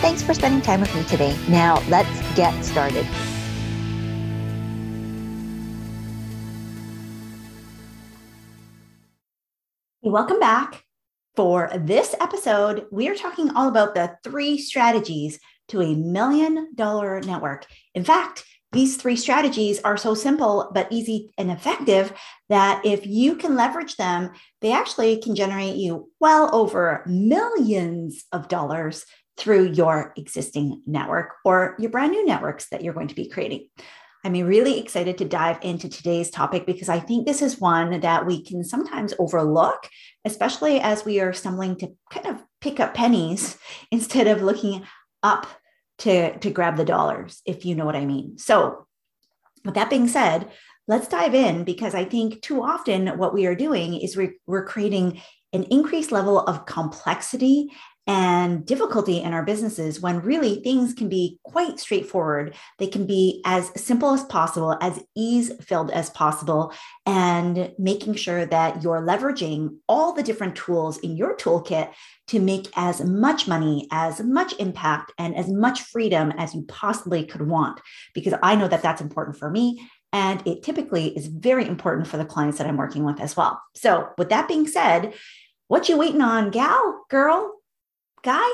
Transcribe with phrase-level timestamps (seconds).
[0.00, 1.36] Thanks for spending time with me today.
[1.46, 3.06] Now, let's get started.
[10.00, 10.84] Welcome back.
[11.36, 17.20] For this episode, we are talking all about the three strategies to a million dollar
[17.20, 17.66] network.
[17.94, 22.12] In fact, these three strategies are so simple but easy and effective
[22.48, 24.30] that if you can leverage them,
[24.62, 29.04] they actually can generate you well over millions of dollars
[29.40, 33.66] through your existing network or your brand new networks that you're going to be creating.
[34.22, 38.26] I'm really excited to dive into today's topic because I think this is one that
[38.26, 39.88] we can sometimes overlook,
[40.26, 43.56] especially as we are stumbling to kind of pick up pennies
[43.90, 44.84] instead of looking
[45.22, 45.46] up
[45.98, 48.36] to, to grab the dollars, if you know what I mean.
[48.38, 48.86] So,
[49.64, 50.50] with that being said,
[50.88, 54.64] let's dive in because I think too often what we are doing is we're, we're
[54.64, 55.20] creating
[55.52, 57.68] an increased level of complexity
[58.06, 62.54] and difficulty in our businesses when really things can be quite straightforward.
[62.78, 66.72] They can be as simple as possible, as ease filled as possible,
[67.06, 71.92] and making sure that you're leveraging all the different tools in your toolkit
[72.28, 77.24] to make as much money, as much impact, and as much freedom as you possibly
[77.24, 77.80] could want.
[78.14, 79.88] Because I know that that's important for me.
[80.12, 83.62] And it typically is very important for the clients that I'm working with as well.
[83.76, 85.14] So, with that being said,
[85.68, 87.59] what you waiting on, gal, girl?
[88.22, 88.48] Guy,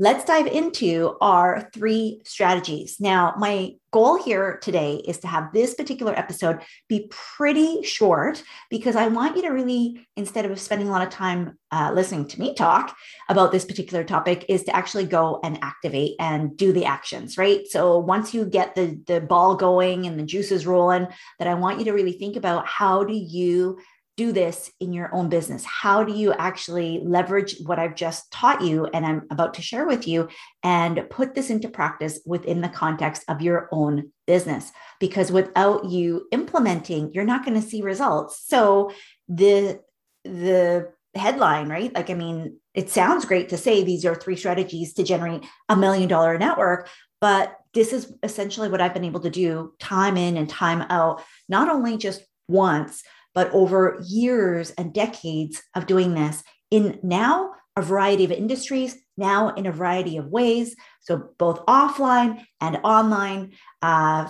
[0.00, 3.00] let's dive into our three strategies.
[3.00, 8.94] Now, my goal here today is to have this particular episode be pretty short because
[8.94, 12.40] I want you to really, instead of spending a lot of time uh, listening to
[12.40, 12.96] me talk
[13.28, 17.66] about this particular topic, is to actually go and activate and do the actions, right?
[17.66, 21.08] So once you get the, the ball going and the juices rolling,
[21.40, 23.78] that I want you to really think about how do you
[24.18, 25.64] do this in your own business?
[25.64, 29.86] How do you actually leverage what I've just taught you and I'm about to share
[29.86, 30.28] with you
[30.64, 34.72] and put this into practice within the context of your own business?
[34.98, 38.42] Because without you implementing, you're not going to see results.
[38.44, 38.90] So
[39.28, 39.80] the
[40.24, 41.94] the headline, right?
[41.94, 45.76] Like I mean, it sounds great to say these are three strategies to generate a
[45.76, 46.88] million dollar network,
[47.20, 51.22] but this is essentially what I've been able to do time in and time out,
[51.48, 53.04] not only just once,
[53.38, 59.50] but over years and decades of doing this in now a variety of industries, now
[59.50, 60.74] in a variety of ways.
[61.02, 63.52] So, both offline and online,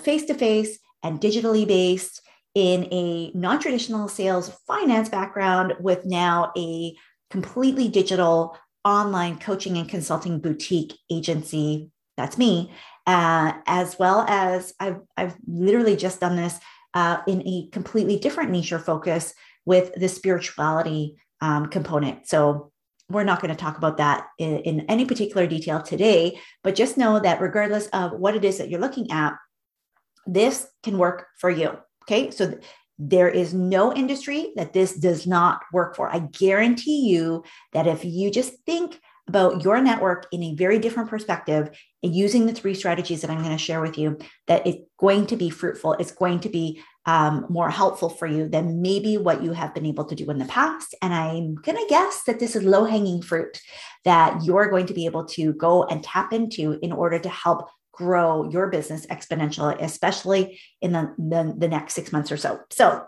[0.03, 2.21] face to face and digitally based
[2.55, 6.95] in a non traditional sales finance background with now a
[7.31, 11.91] completely digital online coaching and consulting boutique agency.
[12.19, 12.75] That's me.
[13.07, 16.61] Uh, as well as I've, I've literally just done this
[16.94, 19.34] uh, in a completely different niche or focus
[19.65, 22.26] with the spirituality um, component.
[22.26, 22.72] So
[23.10, 26.99] we're not going to talk about that in, in any particular detail today, but just
[26.99, 29.35] know that regardless of what it is that you're looking at,
[30.26, 31.76] this can work for you.
[32.05, 32.31] Okay.
[32.31, 32.62] So th-
[32.99, 36.12] there is no industry that this does not work for.
[36.12, 41.09] I guarantee you that if you just think about your network in a very different
[41.09, 41.71] perspective
[42.03, 45.27] and using the three strategies that I'm going to share with you, that it's going
[45.27, 45.93] to be fruitful.
[45.95, 49.87] It's going to be um, more helpful for you than maybe what you have been
[49.87, 50.95] able to do in the past.
[51.01, 53.61] And I'm going to guess that this is low hanging fruit
[54.05, 57.69] that you're going to be able to go and tap into in order to help
[57.93, 62.61] grow your business exponentially, especially in the, the, the next six months or so.
[62.71, 63.05] So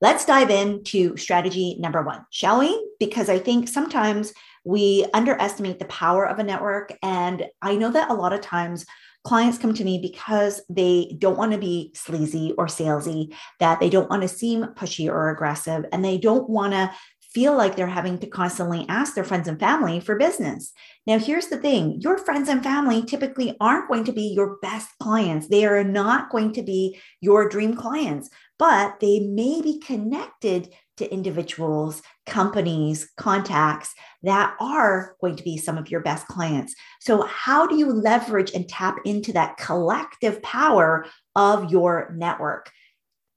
[0.00, 2.90] let's dive into strategy number one, shall we?
[2.98, 4.32] Because I think sometimes
[4.64, 6.92] we underestimate the power of a network.
[7.02, 8.86] And I know that a lot of times
[9.24, 13.90] clients come to me because they don't want to be sleazy or salesy, that they
[13.90, 16.90] don't want to seem pushy or aggressive, and they don't want to
[17.32, 20.72] feel like they're having to constantly ask their friends and family for business.
[21.06, 24.88] Now, here's the thing your friends and family typically aren't going to be your best
[25.00, 25.46] clients.
[25.46, 28.30] They are not going to be your dream clients,
[28.60, 30.68] but they may be connected
[30.98, 36.74] to individuals, companies, contacts that are going to be some of your best clients.
[37.00, 42.70] So, how do you leverage and tap into that collective power of your network?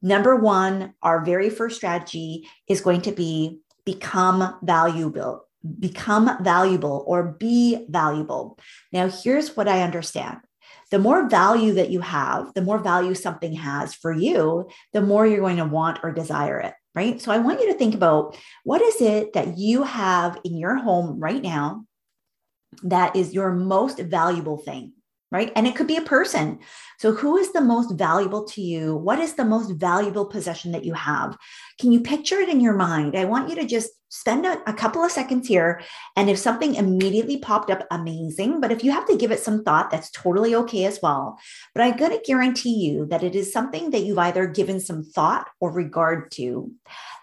[0.02, 5.48] Number one, our very first strategy is going to be become valuable,
[5.80, 8.60] become valuable or be valuable.
[8.92, 10.40] Now, here's what I understand.
[10.94, 15.26] The more value that you have, the more value something has for you, the more
[15.26, 17.20] you're going to want or desire it, right?
[17.20, 20.76] So I want you to think about what is it that you have in your
[20.76, 21.88] home right now
[22.84, 24.94] that is your most valuable thing?
[25.32, 25.52] right?
[25.56, 26.60] And it could be a person.
[27.00, 28.96] So, who is the most valuable to you?
[28.96, 31.36] What is the most valuable possession that you have?
[31.80, 33.18] Can you picture it in your mind?
[33.18, 35.82] I want you to just spend a, a, couple of seconds here.
[36.16, 38.62] And if something immediately popped up, amazing.
[38.62, 41.40] But if you have to give it some thought, that's totally okay as well.
[41.74, 45.04] But I'm going to guarantee you that it is something that you've either given some
[45.04, 46.72] thought or regard to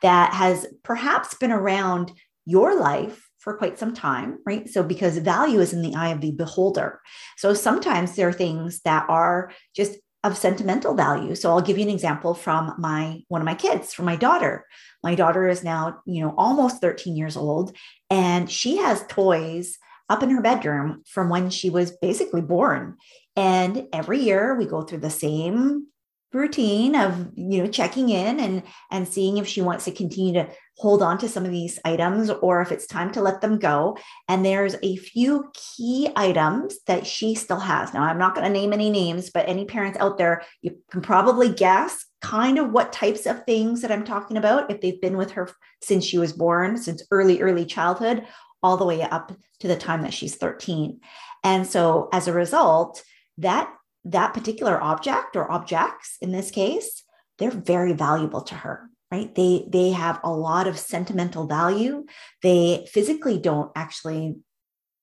[0.03, 2.11] that has perhaps been around
[2.45, 4.69] your life for quite some time, right?
[4.69, 7.01] So, because value is in the eye of the beholder.
[7.37, 11.35] So, sometimes there are things that are just of sentimental value.
[11.35, 14.67] So, I'll give you an example from my one of my kids, from my daughter.
[15.03, 17.77] My daughter is now, you know, almost 13 years old,
[18.11, 19.79] and she has toys
[20.09, 22.97] up in her bedroom from when she was basically born.
[23.37, 25.87] And every year we go through the same
[26.33, 30.49] routine of you know checking in and and seeing if she wants to continue to
[30.77, 33.99] hold on to some of these items or if it's time to let them go.
[34.29, 37.93] And there's a few key items that she still has.
[37.93, 41.01] Now i'm not going to name any names but any parents out there you can
[41.01, 45.17] probably guess kind of what types of things that i'm talking about if they've been
[45.17, 45.49] with her
[45.83, 48.27] since she was born since early early childhood
[48.63, 51.01] all the way up to the time that she's 13
[51.43, 53.03] and so as a result
[53.39, 53.73] that
[54.05, 57.03] that particular object or objects in this case,
[57.39, 59.35] they're very valuable to her right?
[59.35, 62.07] They they have a lot of sentimental value.
[62.43, 64.37] They physically don't actually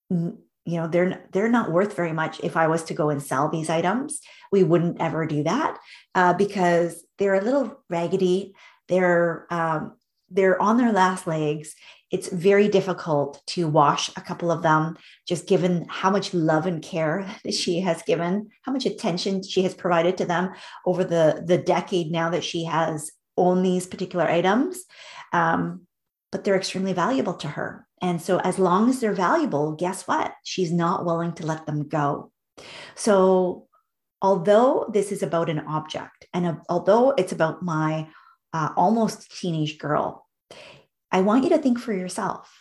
[0.09, 2.39] you know they're they're not worth very much.
[2.41, 4.21] If i was to go and sell these items
[4.51, 5.77] we wouldn't ever do that
[6.15, 8.53] uh, because they're a little raggedy.
[8.87, 9.96] They're um,
[10.29, 11.75] they're on their last legs
[12.09, 14.97] it's very difficult to wash a couple of them,
[15.27, 19.63] just given how much love and care that she has given, how much attention she
[19.63, 20.53] has provided to them
[20.85, 24.83] over the, the decade now that she has owned these particular items.
[25.33, 25.81] Um,
[26.31, 27.87] but they're extremely valuable to her.
[28.01, 30.33] And so, as long as they're valuable, guess what?
[30.43, 32.31] She's not willing to let them go.
[32.95, 33.67] So,
[34.21, 38.07] although this is about an object, and although it's about my
[38.53, 40.25] uh, almost teenage girl,
[41.11, 42.51] I want you to think for yourself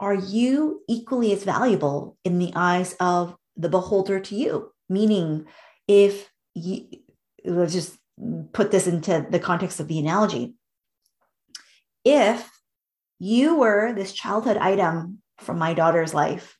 [0.00, 4.70] are you equally as valuable in the eyes of the beholder to you?
[4.88, 5.46] Meaning,
[5.88, 6.86] if you,
[7.44, 7.96] let's just
[8.52, 10.54] put this into the context of the analogy.
[12.04, 12.48] If
[13.18, 16.56] you were this childhood item from my daughter's life,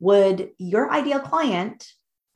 [0.00, 1.84] would your ideal client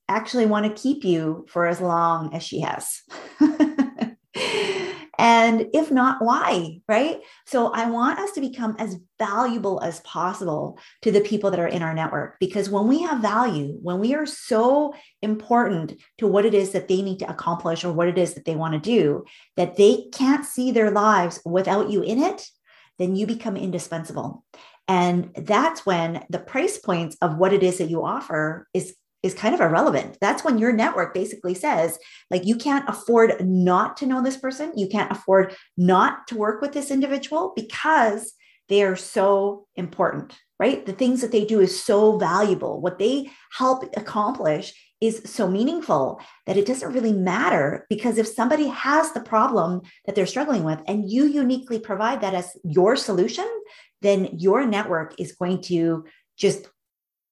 [0.09, 3.03] actually want to keep you for as long as she has?
[5.19, 6.81] And if not, why?
[6.89, 7.21] Right.
[7.47, 11.69] So I want us to become as valuable as possible to the people that are
[11.69, 16.47] in our network because when we have value, when we are so important to what
[16.47, 18.81] it is that they need to accomplish or what it is that they want to
[18.81, 19.25] do,
[19.57, 22.47] that they can't see their lives without you in it,
[22.99, 24.45] then you become indispensable.
[24.89, 29.35] And that's when the price points of what it is that you offer is is
[29.35, 30.19] kind of irrelevant.
[30.21, 31.99] That's when your network basically says,
[32.31, 34.73] like, you can't afford not to know this person.
[34.77, 38.35] You can't afford not to work with this individual because
[38.69, 40.85] they are so important, right?
[40.87, 42.81] The things that they do is so valuable.
[42.81, 48.69] What they help accomplish is so meaningful that it doesn't really matter because if somebody
[48.69, 53.49] has the problem that they're struggling with and you uniquely provide that as your solution,
[54.01, 56.05] then your network is going to
[56.37, 56.69] just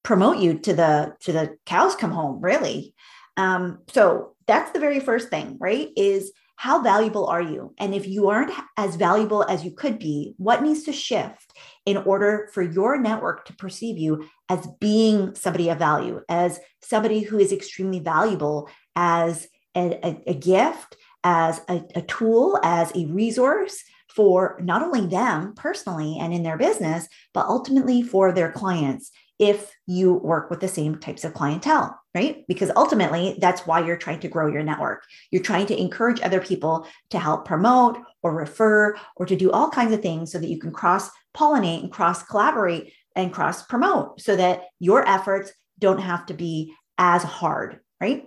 [0.02, 2.94] promote you to the to the cows come home really.
[3.36, 7.74] Um, so that's the very first thing right is how valuable are you?
[7.78, 11.54] And if you aren't as valuable as you could be what needs to shift
[11.86, 17.20] in order for your network to perceive you as being somebody of value as somebody
[17.20, 23.06] who is extremely valuable as a, a, a gift as a, a tool, as a
[23.06, 29.10] resource for not only them personally and in their business, but ultimately for their clients
[29.40, 32.44] if you work with the same types of clientele, right?
[32.46, 35.02] Because ultimately, that's why you're trying to grow your network.
[35.30, 39.70] You're trying to encourage other people to help promote or refer or to do all
[39.70, 44.20] kinds of things so that you can cross pollinate and cross collaborate and cross promote
[44.20, 48.26] so that your efforts don't have to be as hard, right?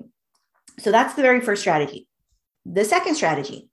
[0.79, 2.07] So that's the very first strategy.
[2.65, 3.69] The second strategy,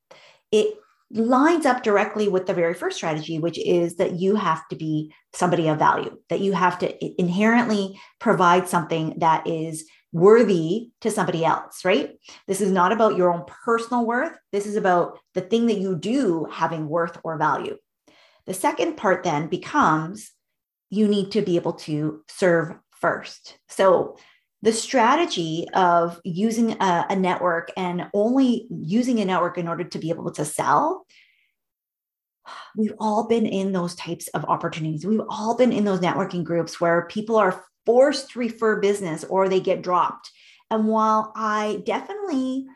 [0.52, 0.74] it
[1.12, 5.12] lines up directly with the very first strategy, which is that you have to be
[5.34, 11.44] somebody of value, that you have to inherently provide something that is worthy to somebody
[11.44, 12.12] else, right?
[12.46, 14.36] This is not about your own personal worth.
[14.52, 17.76] This is about the thing that you do having worth or value.
[18.46, 20.32] The second part then becomes
[20.90, 23.58] you need to be able to serve first.
[23.68, 24.16] So
[24.62, 29.98] the strategy of using a, a, network and only using a network in order to
[29.98, 31.06] be able to sell
[32.76, 35.06] we've all been in those types of opportunities.
[35.06, 39.48] We've all been in those networking groups where people are forced to refer business or
[39.48, 40.30] they get dropped.
[40.70, 42.66] And while i definitely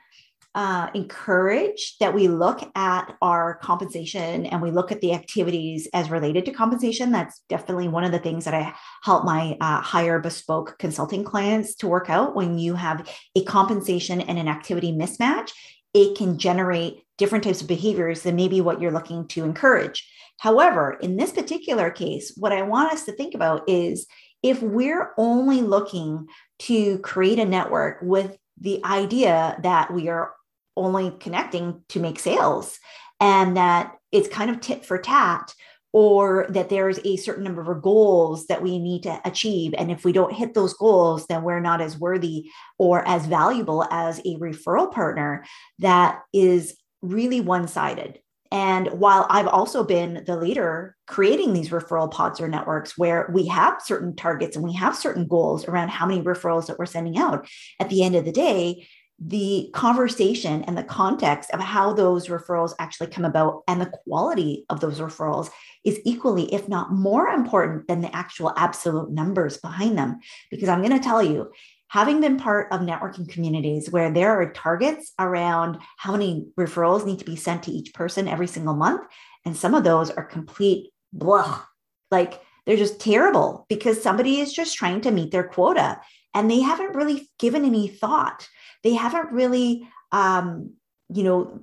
[0.55, 6.11] uh, encourage that we look at our compensation and we look at the activities as
[6.11, 7.11] related to compensation.
[7.11, 11.75] That's definitely one of the things that I help my uh, higher bespoke consulting clients
[11.77, 12.37] to work out.
[12.37, 15.51] When you have a compensation and an activity mismatch,
[15.93, 20.09] it can generate different types of behaviors than maybe what you're looking to encourage.
[20.39, 24.07] However, in this particular case, what I want us to think about is
[24.43, 26.27] if we're only looking
[26.61, 30.33] to create a network with the idea that we are
[30.77, 32.79] only connecting to make sales
[33.21, 35.55] and that it's kind of tit for tat
[35.93, 39.73] or that there's a certain number of goals that we need to achieve.
[39.79, 43.85] And if we don't hit those goals then we're not as worthy or as valuable
[43.91, 45.45] as a referral partner
[45.79, 48.19] that is really one-sided.
[48.51, 53.47] And while I've also been the leader creating these referral pods or networks where we
[53.47, 57.19] have certain targets and we have certain goals around how many referrals that we're sending
[57.19, 57.49] out,
[57.81, 58.87] at the end of the day,
[59.19, 64.65] the conversation and the context of how those referrals actually come about and the quality
[64.69, 65.51] of those referrals
[65.85, 70.19] is equally, if not more important than the actual absolute numbers behind them.
[70.51, 71.53] Because I'm going to tell you,
[71.89, 77.21] having been part of networking communities where there are targets around how many referrals need
[77.21, 79.03] to be sent to each person every single month,
[79.45, 81.63] and some of those are complete blah,
[82.11, 86.01] like they're just terrible because somebody is just trying to meet their quota
[86.35, 88.49] and they haven't really given any thought
[88.85, 90.75] they haven't really um,
[91.13, 91.61] you know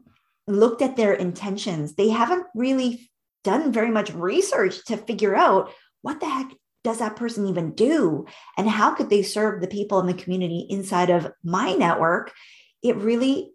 [0.47, 1.95] looked at their intentions.
[1.95, 3.09] They haven't really
[3.43, 6.51] done very much research to figure out what the heck
[6.83, 8.25] does that person even do?
[8.57, 12.33] And how could they serve the people in the community inside of my network?
[12.81, 13.51] It really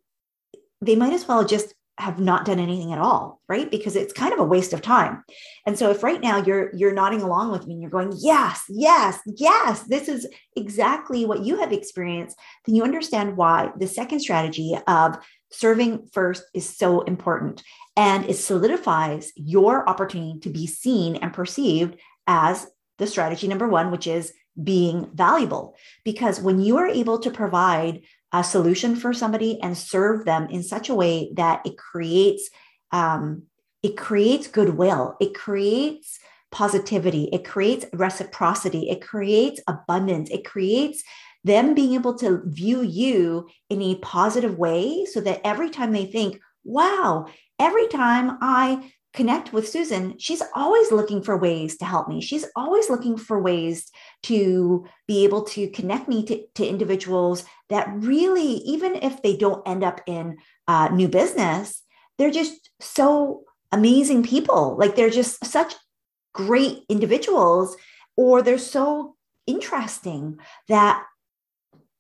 [0.81, 3.71] they might as well just have not done anything at all right?
[3.71, 5.23] Because it's kind of a waste of time.
[5.67, 8.63] And so if right now you're you're nodding along with me and you're going yes
[8.69, 10.27] yes yes this is
[10.57, 15.19] exactly what you have experienced then you understand why the second strategy of
[15.51, 17.63] serving first is so important
[17.97, 22.67] and it solidifies your opportunity to be seen and perceived as
[22.99, 25.77] the strategy number 1 which is being valuable.
[26.05, 28.03] Because when you are able to provide
[28.41, 32.51] a solution for somebody and serve them in such a way that it creates
[32.93, 33.43] um,
[33.83, 35.17] it creates goodwill.
[35.21, 36.19] It creates
[36.51, 37.29] positivity.
[37.33, 38.89] It creates reciprocity.
[38.91, 40.31] It creates abundance.
[40.31, 41.05] It creates
[41.45, 46.07] them being able to view you in a positive way so that every time they
[46.07, 47.27] think wow
[47.61, 52.21] every time i connect with Susan, she's always looking for ways to help me.
[52.21, 53.91] She's always looking for ways
[54.25, 59.67] to be able to connect me to, to individuals that really, even if they don't
[59.67, 60.37] end up in
[60.69, 61.83] uh, new business,
[62.19, 64.77] they're just so amazing people.
[64.79, 65.75] Like they're just such
[66.35, 67.75] great individuals,
[68.17, 71.03] or they're so interesting that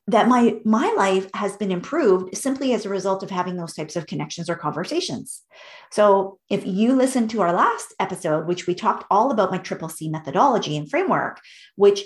[0.08, 3.96] that my my life has been improved simply as a result of having those types
[3.96, 5.42] of connections or conversations.
[5.90, 9.88] So if you listen to our last episode which we talked all about my triple
[9.88, 11.40] c methodology and framework
[11.74, 12.04] which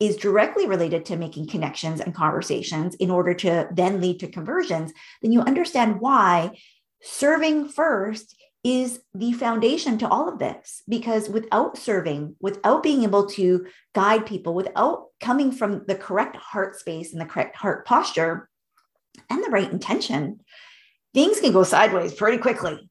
[0.00, 4.92] is directly related to making connections and conversations in order to then lead to conversions
[5.20, 6.50] then you understand why
[7.02, 13.26] serving first is the foundation to all of this because without serving, without being able
[13.26, 18.48] to guide people, without coming from the correct heart space and the correct heart posture
[19.28, 20.40] and the right intention,
[21.12, 22.88] things can go sideways pretty quickly.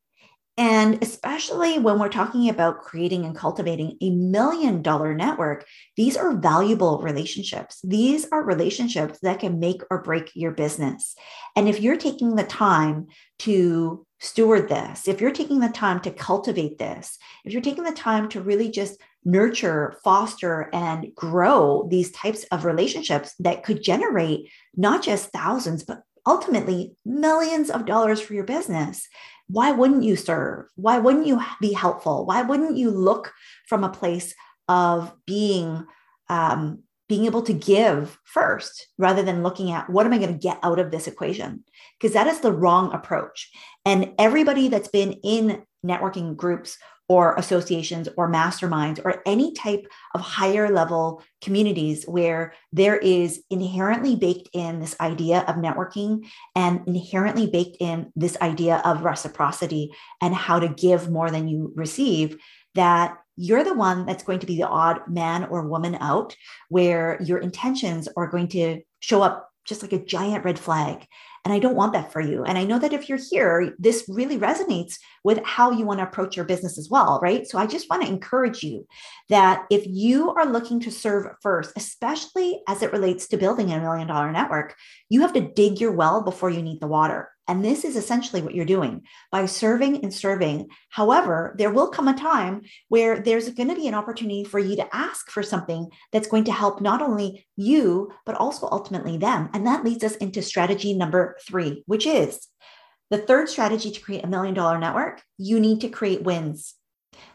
[0.58, 5.66] And especially when we're talking about creating and cultivating a million dollar network,
[5.96, 7.80] these are valuable relationships.
[7.84, 11.16] These are relationships that can make or break your business.
[11.56, 13.08] And if you're taking the time
[13.40, 17.92] to steward this, if you're taking the time to cultivate this, if you're taking the
[17.92, 24.50] time to really just nurture, foster, and grow these types of relationships that could generate
[24.76, 29.08] not just thousands, but ultimately millions of dollars for your business,
[29.52, 30.66] why wouldn't you serve?
[30.76, 32.26] Why wouldn't you be helpful?
[32.26, 33.34] Why wouldn't you look
[33.68, 34.34] from a place
[34.68, 35.86] of being
[36.30, 40.40] um, being able to give first rather than looking at what am I going to
[40.40, 41.66] get out of this equation?
[42.00, 43.52] Because that is the wrong approach.
[43.86, 46.78] And everybody that's been in networking groups
[47.12, 54.16] or associations or masterminds or any type of higher level communities where there is inherently
[54.16, 56.26] baked in this idea of networking
[56.56, 59.92] and inherently baked in this idea of reciprocity
[60.22, 62.38] and how to give more than you receive
[62.76, 66.34] that you're the one that's going to be the odd man or woman out
[66.70, 71.06] where your intentions are going to show up just like a giant red flag.
[71.44, 72.44] And I don't want that for you.
[72.44, 76.04] And I know that if you're here, this really resonates with how you want to
[76.04, 77.48] approach your business as well, right?
[77.48, 78.86] So I just want to encourage you
[79.30, 83.80] that if you are looking to serve first, especially as it relates to building a
[83.80, 84.76] million dollar network,
[85.10, 87.30] you have to dig your well before you need the water.
[87.52, 90.70] And this is essentially what you're doing by serving and serving.
[90.88, 94.78] However, there will come a time where there's going to be an opportunity for you
[94.78, 99.50] to ask for something that's going to help not only you, but also ultimately them.
[99.54, 102.48] And that leads us into strategy number three, which is
[103.10, 105.22] the third strategy to create a million dollar network.
[105.38, 106.76] You need to create wins.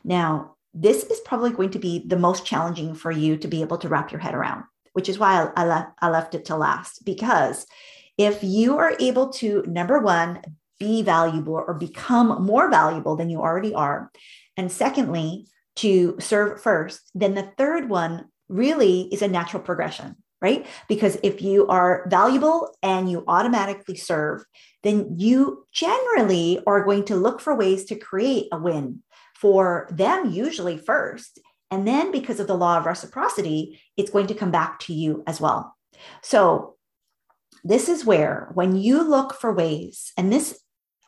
[0.02, 3.76] Now, this is probably going to be the most challenging for you to be able
[3.76, 7.04] to wrap your head around, which is why I, I, I left it to last
[7.04, 7.66] because
[8.18, 10.40] if you are able to, number one,
[10.78, 14.10] be valuable or become more valuable than you already are,
[14.56, 15.46] and secondly,
[15.76, 20.66] to serve first, then the third one really is a natural progression, right?
[20.88, 24.44] Because if you are valuable and you automatically serve,
[24.82, 29.02] then you generally are going to look for ways to create a win
[29.34, 31.38] for them, usually first.
[31.70, 35.24] And then because of the law of reciprocity, it's going to come back to you
[35.26, 35.76] as well.
[36.22, 36.75] So
[37.68, 40.58] this is where, when you look for ways, and this,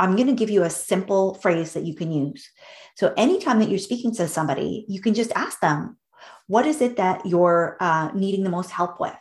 [0.00, 2.48] I'm going to give you a simple phrase that you can use.
[2.96, 5.96] So, anytime that you're speaking to somebody, you can just ask them,
[6.46, 9.14] What is it that you're uh, needing the most help with?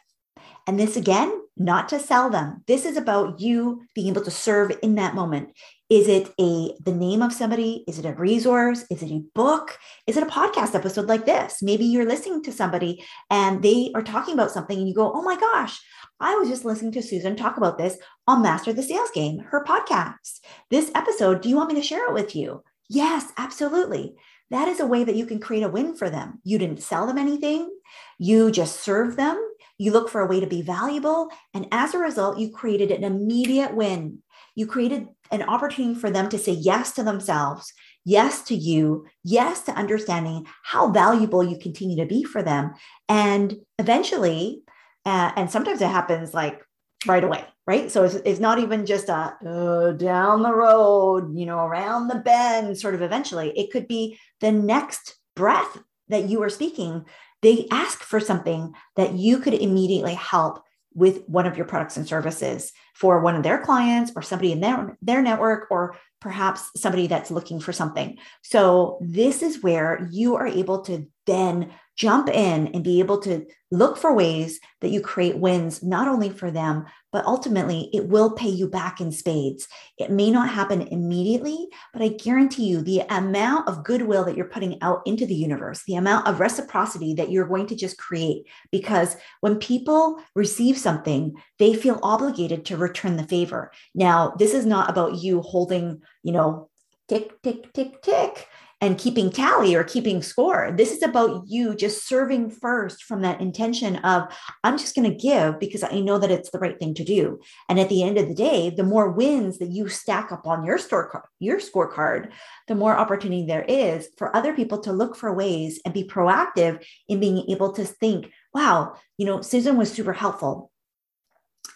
[0.66, 2.64] And this again, not to sell them.
[2.68, 5.50] This is about you being able to serve in that moment.
[5.90, 7.86] Is it a the name of somebody?
[7.88, 8.84] Is it a resource?
[8.92, 9.80] Is it a book?
[10.06, 11.62] Is it a podcast episode like this?
[11.62, 15.22] Maybe you're listening to somebody and they are talking about something and you go, "Oh
[15.22, 15.80] my gosh,
[16.20, 17.98] I was just listening to Susan talk about this
[18.28, 20.40] on Master the Sales Game, her podcast.
[20.70, 22.64] This episode, do you want me to share it with you?
[22.90, 24.16] Yes, absolutely.
[24.50, 26.42] That is a way that you can create a win for them.
[26.44, 27.70] You didn't sell them anything,
[28.18, 29.42] you just serve them.
[29.78, 31.30] You look for a way to be valuable.
[31.54, 34.24] And as a result, you created an immediate win.
[34.56, 37.72] You created an opportunity for them to say yes to themselves,
[38.06, 42.74] yes to you, yes to understanding how valuable you continue to be for them.
[43.10, 44.64] And eventually,
[45.06, 46.62] uh, and sometimes it happens like
[47.06, 47.92] right away right?
[47.92, 52.16] So it's, it's not even just a uh, down the road you know around the
[52.16, 53.52] bend sort of eventually.
[53.56, 57.06] It could be the next breath that you are speaking.
[57.44, 60.64] They ask for something that you could immediately help
[60.98, 64.60] with one of your products and services for one of their clients or somebody in
[64.60, 68.18] their, their network or perhaps somebody that's looking for something.
[68.42, 73.46] So, this is where you are able to then jump in and be able to
[73.72, 78.32] look for ways that you create wins, not only for them, but ultimately it will
[78.32, 79.68] pay you back in spades.
[79.98, 84.46] It may not happen immediately, but I guarantee you the amount of goodwill that you're
[84.46, 88.46] putting out into the universe, the amount of reciprocity that you're going to just create.
[88.72, 93.72] Because when people receive something, they feel obligated to return the favor.
[93.96, 96.70] Now, this is not about you holding, you know,
[97.10, 98.48] tick, tick, tick, tick
[98.80, 100.72] and keeping tally or keeping score.
[100.76, 104.32] This is about you just serving first from that intention of,
[104.64, 107.40] I'm just going to give because I know that it's the right thing to do.
[107.70, 110.64] And at the end of the day, the more wins that you stack up on
[110.64, 112.32] your store your scorecard,
[112.68, 116.86] the more opportunity there is for other people to look for ways and be proactive
[117.08, 120.72] in being able to think, wow, you know, Susan was super helpful.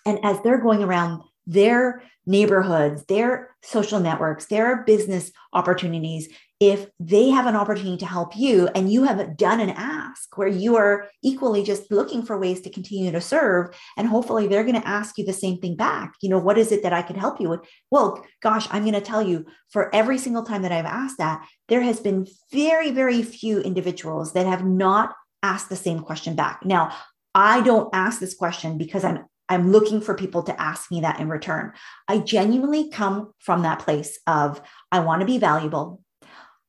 [0.06, 6.30] And as they're going around their neighborhoods, their social networks, their business opportunities,
[6.62, 10.48] if they have an opportunity to help you and you have done an ask where
[10.48, 14.80] you are equally just looking for ways to continue to serve and hopefully they're going
[14.80, 17.18] to ask you the same thing back you know what is it that i could
[17.18, 20.72] help you with well gosh i'm going to tell you for every single time that
[20.72, 25.76] i've asked that there has been very very few individuals that have not asked the
[25.76, 26.96] same question back now
[27.34, 31.20] i don't ask this question because i'm I'm looking for people to ask me that
[31.20, 31.74] in return.
[32.08, 34.62] I genuinely come from that place of
[34.94, 36.01] I want to be valuable.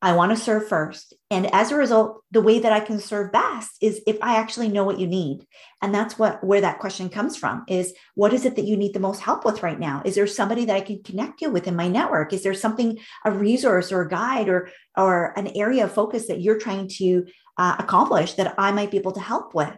[0.02, 1.14] I want to serve first.
[1.30, 4.68] And as a result, the way that I can serve best is if I actually
[4.68, 5.46] know what you need.
[5.80, 8.94] And that's what where that question comes from is what is it that you need
[8.94, 10.02] the most help with right now?
[10.04, 12.32] Is there somebody that I can connect you with in my network?
[12.32, 16.40] Is there something, a resource or a guide or or an area of focus that
[16.40, 17.24] you're trying to
[17.56, 19.72] uh, accomplish that I might be able to help with?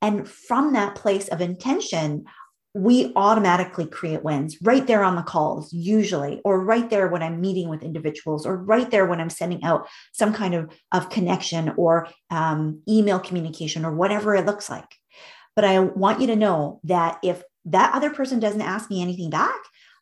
[0.00, 2.24] And from that place of intention,
[2.76, 7.40] we automatically create wins right there on the calls, usually, or right there when I'm
[7.40, 11.72] meeting with individuals, or right there when I'm sending out some kind of, of connection
[11.78, 14.94] or um, email communication or whatever it looks like.
[15.54, 19.30] But I want you to know that if that other person doesn't ask me anything
[19.30, 19.56] back,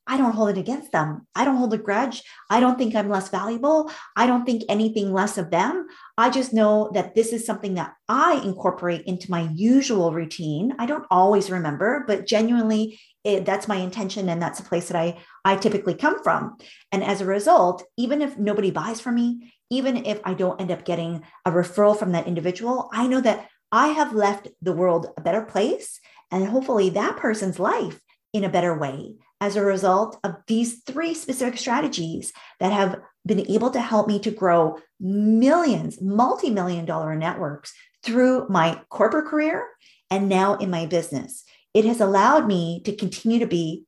[0.06, 1.26] I don't hold it against them.
[1.34, 2.22] I don't hold a grudge.
[2.50, 3.90] I don't think I'm less valuable.
[4.16, 5.86] I don't think anything less of them.
[6.18, 10.74] I just know that this is something that I incorporate into my usual routine.
[10.78, 14.28] I don't always remember, but genuinely, it, that's my intention.
[14.28, 16.56] And that's a place that I, I typically come from.
[16.92, 20.70] And as a result, even if nobody buys from me, even if I don't end
[20.70, 25.06] up getting a referral from that individual, I know that I have left the world
[25.16, 25.98] a better place.
[26.30, 28.00] And hopefully that person's life
[28.32, 29.14] in a better way
[29.44, 34.18] as a result of these three specific strategies that have been able to help me
[34.18, 39.68] to grow millions, multi million dollar networks through my corporate career
[40.10, 41.44] and now in my business.
[41.74, 43.84] It has allowed me to continue to be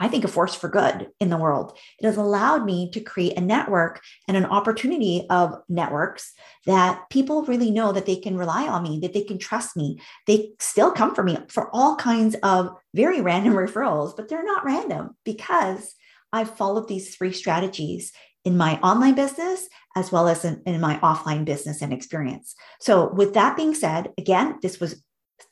[0.00, 1.76] I think, a force for good in the world.
[1.98, 6.32] It has allowed me to create a network and an opportunity of networks
[6.66, 10.00] that people really know that they can rely on me, that they can trust me.
[10.26, 14.64] They still come for me for all kinds of very random referrals, but they're not
[14.64, 15.94] random because
[16.32, 18.12] I've followed these three strategies
[18.44, 22.54] in my online business as well as in, in, my offline business and experience.
[22.80, 25.02] So, with that being said, again, this was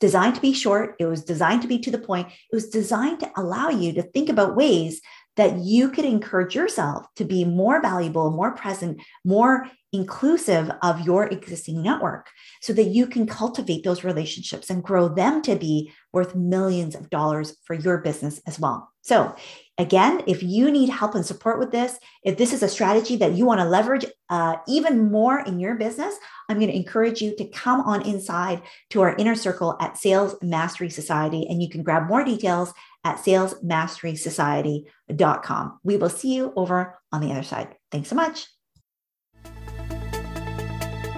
[0.00, 0.96] designed to be short.
[0.98, 2.28] It was designed to be to the point.
[2.28, 5.00] It was designed to allow you to think about ways
[5.36, 11.26] that you could encourage yourself to be more valuable, more present, more inclusive of your
[11.26, 12.28] existing network
[12.60, 17.10] so that you can cultivate those relationships and grow them to be worth millions of
[17.10, 18.90] dollars for your business as well.
[19.02, 19.36] So,
[19.78, 23.34] again, if you need help and support with this, if this is a strategy that
[23.34, 26.16] you want to leverage uh, even more in your business,
[26.48, 30.34] I'm going to encourage you to come on inside to our inner circle at Sales
[30.42, 32.72] Mastery Society, and you can grab more details
[33.06, 35.78] at salesmasterysociety.com.
[35.84, 37.76] We will see you over on the other side.
[37.92, 38.48] Thanks so much.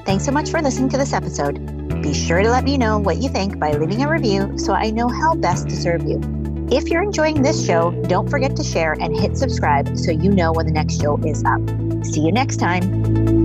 [0.04, 2.02] Thanks so much for listening to this episode.
[2.02, 4.90] Be sure to let me know what you think by leaving a review so I
[4.90, 6.20] know how best to serve you.
[6.70, 10.52] If you're enjoying this show, don't forget to share and hit subscribe so you know
[10.52, 11.62] when the next show is up.
[12.04, 13.37] See you next time.